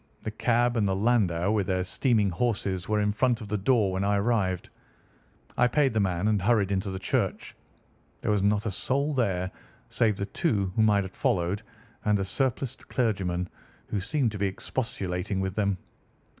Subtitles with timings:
[0.23, 3.91] The cab and the landau with their steaming horses were in front of the door
[3.91, 4.71] when I arrived.
[5.55, 7.53] I paid the man and hurried into the church.
[8.21, 9.51] There was not a soul there
[9.89, 11.61] save the two whom I had followed
[12.03, 13.47] and a surpliced clergyman,
[13.89, 15.77] who seemed to be expostulating with them.